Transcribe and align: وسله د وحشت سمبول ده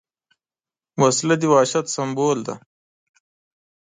وسله 1.01 1.35
د 1.39 1.43
وحشت 1.51 1.85
سمبول 1.95 2.39
ده 2.47 2.55